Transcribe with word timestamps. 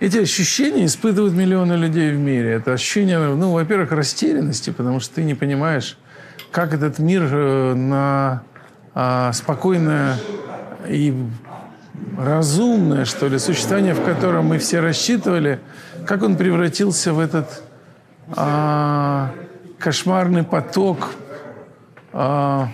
Эти 0.00 0.16
ощущения 0.16 0.86
испытывают 0.86 1.34
миллионы 1.34 1.74
людей 1.74 2.10
в 2.12 2.18
мире. 2.18 2.52
Это 2.52 2.72
ощущение, 2.72 3.18
ну, 3.18 3.52
во-первых, 3.52 3.92
растерянности, 3.92 4.70
потому 4.70 4.98
что 4.98 5.16
ты 5.16 5.24
не 5.24 5.34
понимаешь, 5.34 5.98
как 6.50 6.72
этот 6.72 6.98
мир 6.98 7.28
э, 7.30 7.74
на 7.74 8.42
а, 8.94 9.30
спокойное 9.34 10.16
и 10.88 11.14
разумное, 12.18 13.04
что 13.04 13.28
ли, 13.28 13.38
существование, 13.38 13.92
в 13.92 14.02
котором 14.02 14.46
мы 14.46 14.58
все 14.58 14.80
рассчитывали, 14.80 15.60
как 16.06 16.22
он 16.22 16.36
превратился 16.36 17.12
в 17.12 17.20
этот 17.20 17.62
а, 18.34 19.34
кошмарный 19.78 20.44
поток 20.44 21.10
а, 22.14 22.68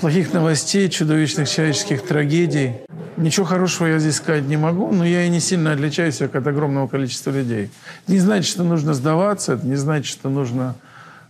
плохих 0.00 0.32
новостей, 0.32 0.88
чудовищных 0.88 1.48
человеческих 1.48 2.02
трагедий. 2.02 2.76
Ничего 3.20 3.44
хорошего 3.44 3.86
я 3.86 3.98
здесь 3.98 4.16
сказать 4.16 4.44
не 4.44 4.56
могу, 4.56 4.90
но 4.92 5.04
я 5.04 5.24
и 5.24 5.28
не 5.28 5.40
сильно 5.40 5.72
отличаюсь 5.72 6.22
от 6.22 6.34
огромного 6.34 6.88
количества 6.88 7.30
людей. 7.30 7.70
Не 8.06 8.18
значит, 8.18 8.50
что 8.50 8.64
нужно 8.64 8.94
сдаваться, 8.94 9.52
это 9.52 9.66
не 9.66 9.76
значит, 9.76 10.06
что 10.06 10.30
нужно 10.30 10.74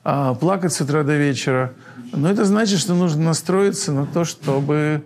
а, 0.04 0.34
плакать 0.34 0.72
с 0.72 0.80
утра 0.80 1.02
до 1.02 1.16
вечера, 1.16 1.72
но 2.12 2.30
это 2.30 2.44
значит, 2.44 2.78
что 2.78 2.94
нужно 2.94 3.24
настроиться 3.24 3.90
на 3.90 4.06
то, 4.06 4.24
чтобы 4.24 5.02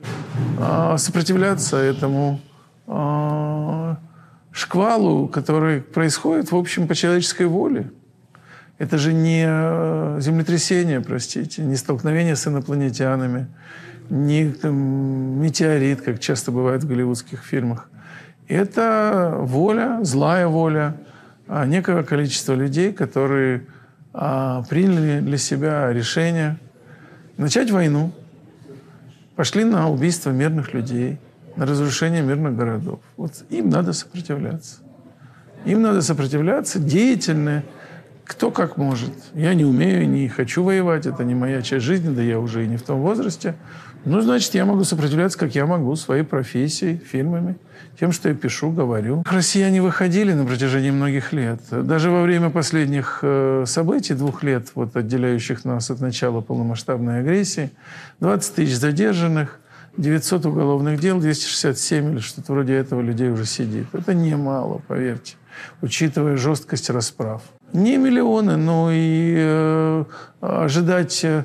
а, 0.61 0.99
сопротивляться 0.99 1.79
этому 1.79 2.41
а, 2.87 3.97
шквалу, 4.53 5.27
который 5.27 5.81
происходит, 5.81 6.53
в 6.53 6.57
общем, 6.57 6.87
по 6.87 6.95
человеческой 6.95 7.47
воле. 7.47 7.91
Это 8.77 8.99
же 8.99 9.13
не 9.13 9.45
э, 9.47 10.19
землетрясение, 10.21 11.01
простите, 11.01 11.63
не 11.63 11.77
столкновение 11.77 12.35
с 12.35 12.47
инопланетянами, 12.49 13.47
не 14.11 14.51
там, 14.51 14.75
метеорит, 15.41 16.03
как 16.03 16.21
часто 16.21 16.53
бывает 16.53 16.85
в 16.85 16.89
голливудских 16.89 17.43
фильмах. 17.43 17.89
Это 18.49 19.37
воля, 19.39 20.01
злая 20.03 20.47
воля 20.47 20.97
а, 21.49 21.67
некого 21.67 22.03
количества 22.03 22.55
людей, 22.55 22.93
которые 22.93 23.67
а, 24.13 24.63
приняли 24.69 25.21
для 25.21 25.39
себя 25.39 25.93
решение 25.93 26.59
начать 27.37 27.71
войну, 27.71 28.13
пошли 29.37 29.65
на 29.65 29.91
убийство 29.91 30.31
мирных 30.31 30.75
людей, 30.75 31.19
на 31.57 31.67
разрушение 31.67 32.23
мирных 32.23 32.57
городов. 32.57 33.01
Вот 33.17 33.45
им 33.51 33.71
надо 33.71 33.93
сопротивляться. 33.93 34.77
Им 35.65 35.83
надо 35.83 36.03
сопротивляться 36.03 36.79
деятельно, 36.79 37.63
кто 38.25 38.51
как 38.51 38.77
может. 38.77 39.13
Я 39.35 39.55
не 39.55 39.65
умею, 39.65 40.09
не 40.09 40.29
хочу 40.29 40.63
воевать, 40.63 41.07
это 41.07 41.25
не 41.25 41.35
моя 41.35 41.63
часть 41.63 41.85
жизни, 41.85 42.15
да 42.15 42.23
я 42.23 42.41
уже 42.41 42.65
и 42.65 42.69
не 42.69 42.77
в 42.77 42.83
том 42.83 43.01
возрасте. 43.01 43.55
Ну, 44.05 44.21
значит, 44.21 44.55
я 44.55 44.67
могу 44.67 44.85
сопротивляться, 44.85 45.39
как 45.39 45.55
я 45.55 45.65
могу, 45.65 45.97
своей 45.97 46.25
профессией, 46.25 46.99
фильмами, 46.99 47.57
тем, 47.99 48.13
что 48.13 48.29
я 48.29 48.35
пишу, 48.35 48.71
говорю. 48.71 49.25
Россияне 49.31 49.81
выходили 49.81 50.35
на 50.35 50.45
протяжении 50.45 50.91
многих 50.91 51.33
лет. 51.33 51.61
Даже 51.71 52.11
во 52.11 52.23
время 52.23 52.51
последних 52.51 53.21
э, 53.23 53.65
событий, 53.67 54.13
двух 54.13 54.43
лет, 54.43 54.69
вот, 54.75 54.95
отделяющих 54.95 55.65
нас 55.65 55.91
от 55.91 56.01
начала 56.01 56.43
полномасштабной 56.43 57.21
агрессии, 57.21 57.71
20 58.21 58.55
тысяч 58.55 58.77
задержанных, 58.77 59.59
900 59.97 60.47
уголовных 60.47 61.01
дел, 61.01 61.19
267 61.19 62.13
или 62.13 62.19
что-то 62.19 62.53
вроде 62.53 62.75
этого 62.75 63.01
людей 63.01 63.31
уже 63.31 63.47
сидит. 63.47 63.87
Это 63.95 64.13
немало, 64.13 64.83
поверьте, 64.87 65.37
учитывая 65.81 66.37
жесткость 66.37 66.91
расправ. 66.91 67.43
Не 67.75 67.99
миллионы, 67.99 68.57
но 68.57 68.89
и 68.91 69.35
э, 69.37 70.05
ожидать 70.41 71.25
э, 71.25 71.45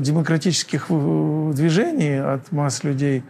демократических 0.00 0.86
движений 0.88 2.20
от 2.20 2.50
масс 2.50 2.82
людей 2.84 3.22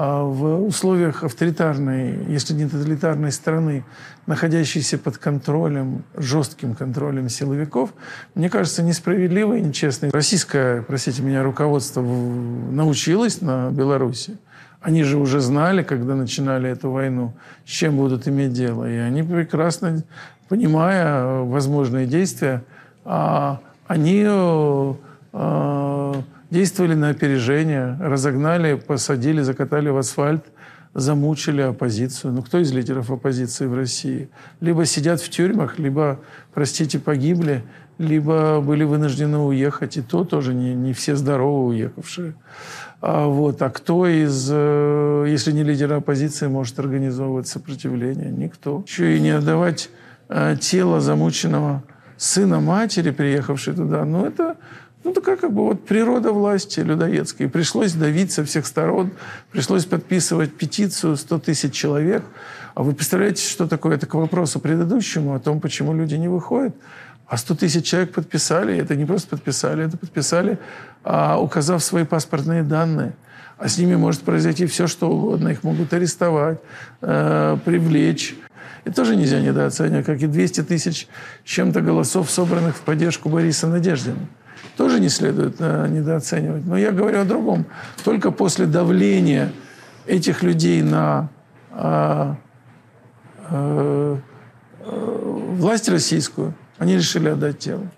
а 0.00 0.22
в 0.22 0.64
условиях 0.64 1.24
авторитарной, 1.24 2.24
если 2.28 2.54
не 2.54 2.68
тоталитарной 2.68 3.32
страны, 3.32 3.84
находящейся 4.26 4.96
под 4.96 5.18
контролем, 5.18 6.04
жестким 6.14 6.76
контролем 6.76 7.28
силовиков, 7.28 7.94
мне 8.36 8.48
кажется, 8.48 8.84
несправедливо 8.84 9.54
и 9.54 9.60
нечестно. 9.60 10.10
Российское, 10.12 10.82
простите 10.82 11.22
меня, 11.22 11.42
руководство 11.42 12.02
научилось 12.02 13.40
на 13.40 13.70
Беларуси. 13.70 14.36
Они 14.80 15.02
же 15.02 15.18
уже 15.18 15.40
знали, 15.40 15.82
когда 15.82 16.14
начинали 16.14 16.70
эту 16.70 16.90
войну, 16.90 17.32
с 17.66 17.70
чем 17.70 17.96
будут 17.96 18.28
иметь 18.28 18.52
дело. 18.52 18.88
И 18.88 18.96
они 18.96 19.22
прекрасно, 19.22 20.04
понимая 20.48 21.42
возможные 21.42 22.06
действия, 22.06 22.62
а 23.04 23.58
они 23.88 24.24
а, 24.28 26.22
действовали 26.50 26.94
на 26.94 27.08
опережение, 27.10 27.96
разогнали, 28.00 28.74
посадили, 28.74 29.40
закатали 29.40 29.88
в 29.88 29.96
асфальт, 29.96 30.44
замучили 30.98 31.60
оппозицию. 31.60 32.32
Ну, 32.32 32.42
кто 32.42 32.58
из 32.58 32.72
лидеров 32.72 33.10
оппозиции 33.10 33.66
в 33.66 33.74
России? 33.74 34.28
Либо 34.60 34.84
сидят 34.84 35.20
в 35.20 35.28
тюрьмах, 35.30 35.78
либо, 35.78 36.20
простите, 36.52 36.98
погибли, 36.98 37.62
либо 37.98 38.60
были 38.60 38.84
вынуждены 38.84 39.38
уехать. 39.38 39.96
И 39.96 40.02
то 40.02 40.24
тоже 40.24 40.54
не, 40.54 40.74
не 40.74 40.92
все 40.92 41.16
здоровы 41.16 41.68
уехавшие. 41.68 42.34
А, 43.00 43.26
вот. 43.26 43.62
а 43.62 43.70
кто 43.70 44.06
из, 44.06 44.48
э, 44.50 45.26
если 45.28 45.52
не 45.52 45.62
лидер 45.62 45.92
оппозиции, 45.92 46.48
может 46.48 46.78
организовывать 46.78 47.46
сопротивление? 47.46 48.30
Никто. 48.30 48.82
Еще 48.86 49.16
и 49.16 49.20
не 49.20 49.30
отдавать 49.30 49.90
э, 50.28 50.56
тело 50.60 51.00
замученного 51.00 51.84
сына 52.16 52.58
матери, 52.58 53.10
приехавшей 53.10 53.74
туда. 53.74 54.04
Ну, 54.04 54.26
это 54.26 54.56
ну, 55.04 55.12
такая 55.12 55.36
как 55.36 55.52
бы 55.52 55.64
вот 55.64 55.86
природа 55.86 56.32
власти 56.32 56.80
людоедской. 56.80 57.48
Пришлось 57.48 57.92
давить 57.92 58.32
со 58.32 58.44
всех 58.44 58.66
сторон, 58.66 59.12
пришлось 59.52 59.84
подписывать 59.84 60.54
петицию 60.54 61.16
100 61.16 61.38
тысяч 61.38 61.72
человек. 61.72 62.24
А 62.74 62.82
вы 62.82 62.92
представляете, 62.94 63.42
что 63.42 63.66
такое? 63.66 63.96
Это 63.96 64.06
к 64.06 64.14
вопросу 64.14 64.60
предыдущему, 64.60 65.34
о 65.34 65.38
том, 65.38 65.60
почему 65.60 65.94
люди 65.94 66.16
не 66.16 66.28
выходят. 66.28 66.74
А 67.26 67.36
100 67.36 67.54
тысяч 67.54 67.86
человек 67.86 68.12
подписали, 68.12 68.76
это 68.76 68.96
не 68.96 69.04
просто 69.04 69.28
подписали, 69.28 69.84
это 69.84 69.96
подписали, 69.96 70.58
а, 71.04 71.38
указав 71.40 71.84
свои 71.84 72.04
паспортные 72.04 72.62
данные. 72.62 73.12
А 73.56 73.68
с 73.68 73.78
ними 73.78 73.96
может 73.96 74.22
произойти 74.22 74.66
все, 74.66 74.86
что 74.86 75.10
угодно. 75.10 75.48
Их 75.48 75.64
могут 75.64 75.92
арестовать, 75.92 76.58
э, 77.02 77.56
привлечь. 77.64 78.36
И 78.84 78.90
тоже 78.90 79.16
нельзя 79.16 79.40
недооценивать, 79.40 80.06
как 80.06 80.22
и 80.22 80.26
200 80.26 80.62
тысяч 80.62 81.08
чем-то 81.44 81.80
голосов, 81.80 82.30
собранных 82.30 82.76
в 82.76 82.80
поддержку 82.80 83.28
Бориса 83.28 83.66
Надеждина 83.66 84.28
тоже 84.76 85.00
не 85.00 85.08
следует 85.08 85.56
э, 85.58 85.88
недооценивать. 85.88 86.64
Но 86.66 86.76
я 86.76 86.92
говорю 86.92 87.20
о 87.20 87.24
другом. 87.24 87.66
Только 88.04 88.30
после 88.30 88.66
давления 88.66 89.52
этих 90.06 90.42
людей 90.42 90.82
на 90.82 91.28
э, 91.72 92.34
э, 93.50 94.16
власть 94.80 95.88
российскую 95.88 96.54
они 96.78 96.96
решили 96.96 97.28
отдать 97.28 97.58
тело. 97.58 97.88